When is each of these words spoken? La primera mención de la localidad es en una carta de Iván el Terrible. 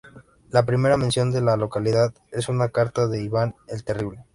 La 0.49 0.65
primera 0.65 0.97
mención 0.97 1.29
de 1.29 1.41
la 1.41 1.57
localidad 1.57 2.11
es 2.31 2.49
en 2.49 2.55
una 2.55 2.69
carta 2.69 3.05
de 3.05 3.21
Iván 3.21 3.53
el 3.67 3.83
Terrible. 3.83 4.25